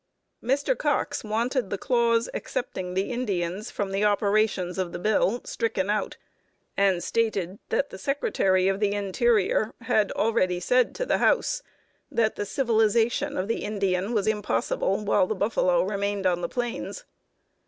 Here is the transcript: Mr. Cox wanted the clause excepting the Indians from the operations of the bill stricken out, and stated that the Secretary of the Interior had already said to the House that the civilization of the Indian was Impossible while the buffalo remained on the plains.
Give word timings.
Mr. 0.43 0.75
Cox 0.75 1.23
wanted 1.23 1.69
the 1.69 1.77
clause 1.77 2.27
excepting 2.33 2.95
the 2.95 3.11
Indians 3.11 3.69
from 3.69 3.91
the 3.91 4.03
operations 4.03 4.79
of 4.79 4.93
the 4.93 4.97
bill 4.97 5.41
stricken 5.43 5.91
out, 5.91 6.17
and 6.75 7.03
stated 7.03 7.59
that 7.69 7.91
the 7.91 7.99
Secretary 7.99 8.67
of 8.67 8.79
the 8.79 8.93
Interior 8.93 9.75
had 9.81 10.11
already 10.13 10.59
said 10.59 10.95
to 10.95 11.05
the 11.05 11.19
House 11.19 11.61
that 12.09 12.35
the 12.35 12.47
civilization 12.47 13.37
of 13.37 13.47
the 13.47 13.63
Indian 13.63 14.11
was 14.11 14.25
Impossible 14.25 15.05
while 15.05 15.27
the 15.27 15.35
buffalo 15.35 15.83
remained 15.83 16.25
on 16.25 16.41
the 16.41 16.49
plains. 16.49 17.05